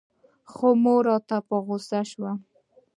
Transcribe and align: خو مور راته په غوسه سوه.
خو 0.51 0.67
مور 0.83 1.01
راته 1.09 1.37
په 1.47 1.55
غوسه 1.65 1.99
سوه. 2.11 2.31